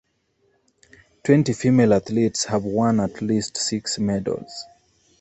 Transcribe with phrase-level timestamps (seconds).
[1.23, 4.65] Twenty female athletes have won at least six medals.